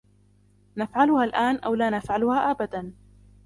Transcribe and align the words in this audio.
نفعلها 0.77 1.23
الآن 1.23 1.55
أو 1.57 1.75
لا 1.75 1.89
نفعلها 1.89 2.51
أبدا. 2.51 2.93